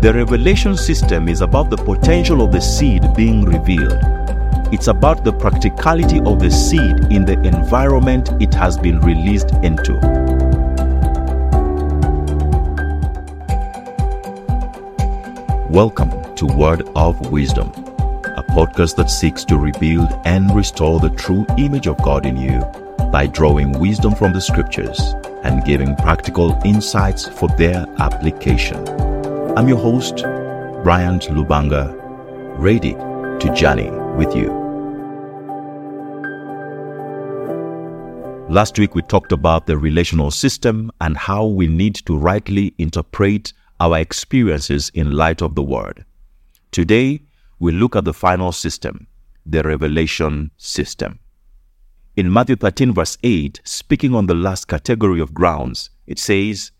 [0.00, 4.00] The revelation system is about the potential of the seed being revealed.
[4.72, 9.92] It's about the practicality of the seed in the environment it has been released into.
[15.68, 17.68] Welcome to Word of Wisdom,
[18.38, 22.60] a podcast that seeks to rebuild and restore the true image of God in you
[23.12, 24.98] by drawing wisdom from the scriptures
[25.44, 29.09] and giving practical insights for their application.
[29.56, 30.18] I'm your host,
[30.84, 31.92] Bryant Lubanga,
[32.56, 34.48] ready to journey with you.
[38.48, 43.52] Last week, we talked about the relational system and how we need to rightly interpret
[43.80, 46.04] our experiences in light of the Word.
[46.70, 47.22] Today,
[47.58, 49.08] we look at the final system,
[49.44, 51.18] the revelation system.
[52.16, 56.70] In Matthew 13, verse 8, speaking on the last category of grounds, it says,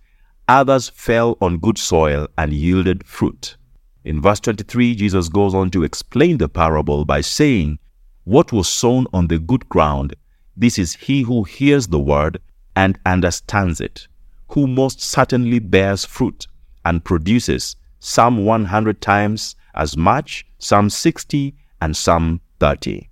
[0.50, 3.56] Others fell on good soil and yielded fruit.
[4.02, 7.78] In verse 23, Jesus goes on to explain the parable by saying,
[8.24, 10.16] What was sown on the good ground,
[10.56, 12.40] this is he who hears the word
[12.74, 14.08] and understands it,
[14.48, 16.48] who most certainly bears fruit
[16.84, 23.08] and produces some 100 times as much, some 60, and some 30.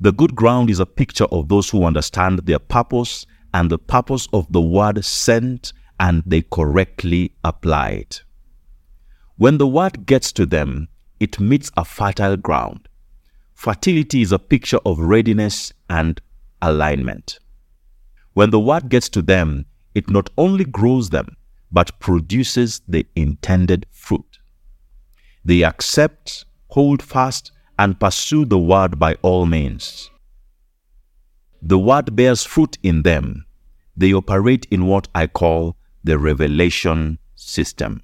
[0.00, 4.26] The good ground is a picture of those who understand their purpose and the purpose
[4.32, 8.22] of the word sent and they correctly apply it.
[9.36, 10.88] When the word gets to them,
[11.20, 12.88] it meets a fertile ground.
[13.54, 16.20] Fertility is a picture of readiness and
[16.60, 17.38] alignment.
[18.34, 21.36] When the word gets to them, it not only grows them,
[21.72, 24.38] but produces the intended fruit.
[25.44, 30.10] They accept, hold fast, and pursue the word by all means.
[31.62, 33.46] The word bears fruit in them.
[33.96, 38.00] They operate in what I call the revelation system.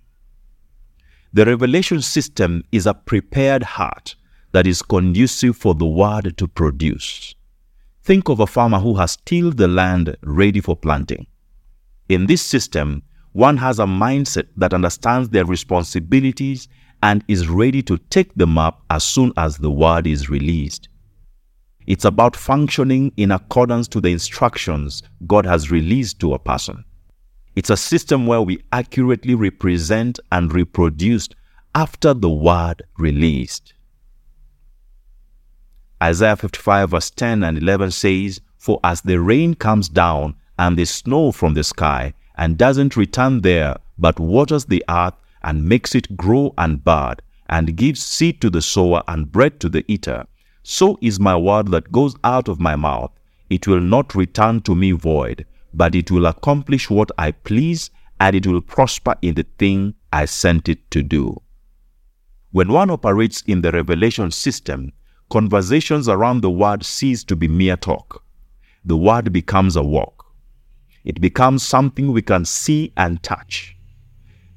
[1.32, 4.16] The revelation system is a prepared heart
[4.50, 7.36] that is conducive for the word to produce.
[8.02, 11.28] Think of a farmer who has tilled the land ready for planting.
[12.08, 16.66] In this system, one has a mindset that understands their responsibilities
[17.04, 20.88] and is ready to take them up as soon as the word is released.
[21.86, 26.84] It's about functioning in accordance to the instructions God has released to a person.
[27.54, 31.28] It's a system where we accurately represent and reproduce
[31.74, 33.74] after the word released.
[36.02, 40.86] Isaiah 55 verse 10 and 11 says, For as the rain comes down and the
[40.86, 46.16] snow from the sky and doesn't return there, but waters the earth and makes it
[46.16, 50.24] grow and bud, and gives seed to the sower and bread to the eater,
[50.62, 53.12] so is my word that goes out of my mouth.
[53.50, 55.44] It will not return to me void,
[55.74, 57.90] but it will accomplish what I please
[58.20, 61.40] and it will prosper in the thing I sent it to do.
[62.52, 64.92] When one operates in the revelation system,
[65.30, 68.22] conversations around the word cease to be mere talk.
[68.84, 70.26] The word becomes a walk.
[71.04, 73.76] It becomes something we can see and touch.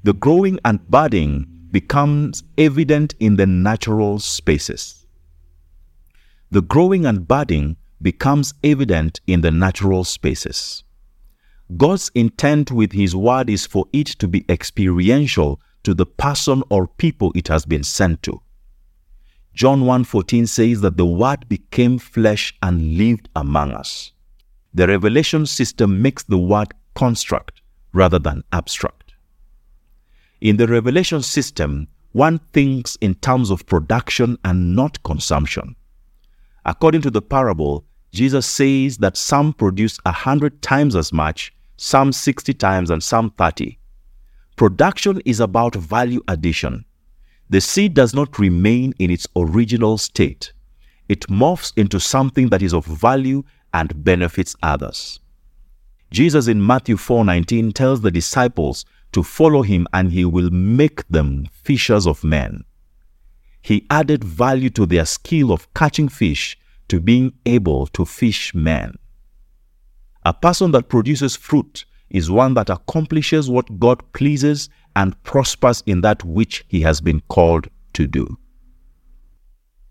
[0.04, 5.06] The growing and budding becomes evident in the natural spaces.
[6.50, 10.84] The growing and budding becomes evident in the natural spaces.
[11.74, 16.86] God's intent with His Word is for it to be experiential to the person or
[16.86, 18.40] people it has been sent to.
[19.52, 24.12] John 1:14 says that the Word became flesh and lived among us.
[24.74, 27.62] The revelation system makes the Word construct
[27.92, 29.14] rather than abstract.
[30.40, 35.74] In the revelation system, one thinks in terms of production and not consumption.
[36.64, 42.12] According to the parable, Jesus says that some produce a hundred times as much some
[42.12, 43.78] 60 times and some 30.
[44.56, 46.84] Production is about value addition.
[47.50, 50.52] The seed does not remain in its original state.
[51.08, 55.20] It morphs into something that is of value and benefits others.
[56.10, 61.46] Jesus in Matthew 4:19 tells the disciples to follow him and he will make them
[61.52, 62.64] fishers of men.
[63.62, 66.56] He added value to their skill of catching fish
[66.88, 68.94] to being able to fish men.
[70.26, 76.00] A person that produces fruit is one that accomplishes what God pleases and prospers in
[76.00, 78.36] that which he has been called to do.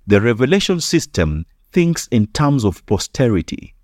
[0.07, 3.75] The revelation system thinks in terms of posterity.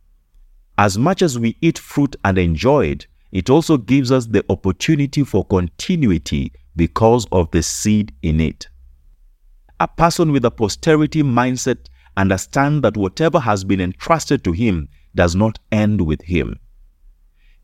[0.78, 5.24] As much as we eat fruit and enjoy it, it also gives us the opportunity
[5.24, 8.68] for continuity because of the seed in it.
[9.80, 11.88] A person with a posterity mindset
[12.18, 16.60] understands that whatever has been entrusted to him does not end with him.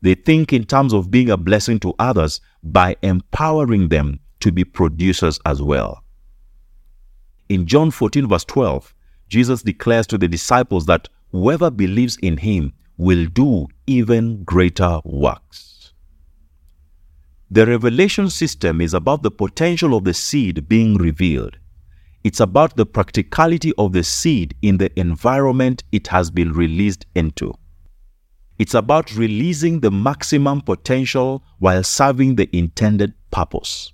[0.00, 4.64] They think in terms of being a blessing to others by empowering them to be
[4.64, 6.04] producers as well.
[7.48, 8.94] In John 14, verse 12,
[9.28, 15.92] Jesus declares to the disciples that whoever believes in him will do even greater works.
[17.50, 21.58] The revelation system is about the potential of the seed being revealed.
[22.24, 27.54] It's about the practicality of the seed in the environment it has been released into.
[28.58, 33.92] It's about releasing the maximum potential while serving the intended purpose.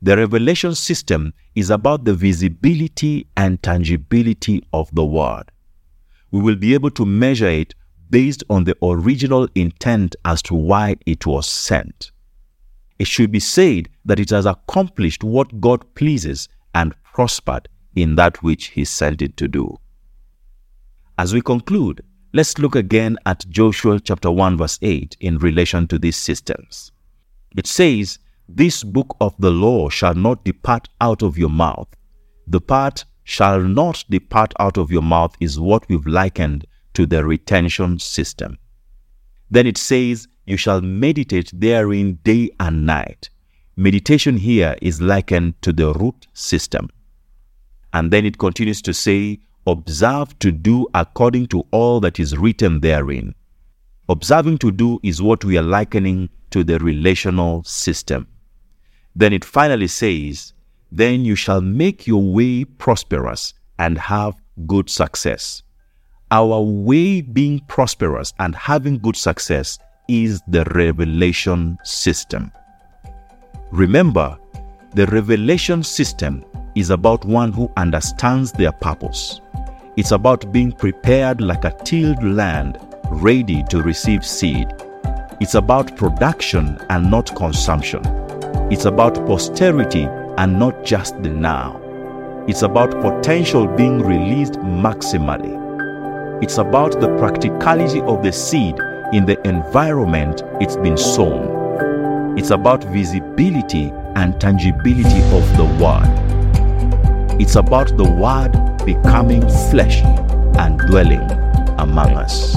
[0.00, 5.44] The revelation system is about the visibility and tangibility of the word.
[6.30, 7.74] We will be able to measure it
[8.08, 12.10] based on the original intent as to why it was sent.
[12.98, 18.42] It should be said that it has accomplished what God pleases and prospered in that
[18.42, 19.78] which He sent it to do.
[21.18, 22.02] As we conclude,
[22.32, 26.92] let's look again at Joshua chapter 1 verse 8 in relation to these systems.
[27.56, 31.88] It says, this book of the law shall not depart out of your mouth.
[32.46, 37.24] The part shall not depart out of your mouth is what we've likened to the
[37.24, 38.58] retention system.
[39.50, 43.30] Then it says, You shall meditate therein day and night.
[43.76, 46.90] Meditation here is likened to the root system.
[47.94, 52.80] And then it continues to say, Observe to do according to all that is written
[52.80, 53.34] therein.
[54.10, 58.26] Observing to do is what we are likening to the relational system.
[59.16, 60.52] Then it finally says,
[60.90, 64.34] Then you shall make your way prosperous and have
[64.66, 65.62] good success.
[66.30, 69.78] Our way being prosperous and having good success
[70.08, 72.52] is the revelation system.
[73.72, 74.36] Remember,
[74.92, 79.40] the revelation system is about one who understands their purpose.
[79.96, 82.76] It's about being prepared like a tilled land
[83.06, 84.66] ready to receive seed.
[85.40, 88.02] It's about production and not consumption.
[88.70, 90.02] It's about posterity
[90.36, 91.80] and not just the now.
[92.46, 96.42] It's about potential being released maximally.
[96.42, 98.74] It's about the practicality of the seed
[99.14, 101.61] in the environment it's been sown.
[102.34, 107.40] It's about visibility and tangibility of the Word.
[107.40, 108.52] It's about the Word
[108.86, 110.02] becoming flesh
[110.58, 111.30] and dwelling
[111.78, 112.56] among us.